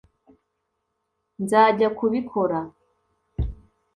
nzajya 1.43 1.87
kubikora 1.97 2.59